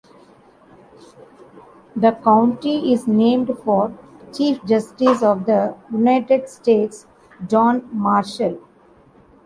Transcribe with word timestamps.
The 1.95 2.13
county 2.23 2.91
is 2.91 3.05
named 3.05 3.55
for 3.63 3.93
Chief 4.33 4.65
Justice 4.65 5.21
of 5.21 5.45
the 5.45 5.75
United 5.91 6.49
States 6.49 7.05
John 7.47 7.87
Marshall. 7.95 8.57